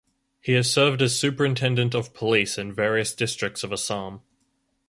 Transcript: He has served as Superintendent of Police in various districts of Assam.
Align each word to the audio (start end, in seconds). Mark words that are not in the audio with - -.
He 0.39 0.53
has 0.53 0.67
served 0.71 0.99
as 1.03 1.15
Superintendent 1.19 1.93
of 1.93 2.11
Police 2.11 2.57
in 2.57 2.73
various 2.73 3.13
districts 3.13 3.63
of 3.63 3.71
Assam. 3.71 4.21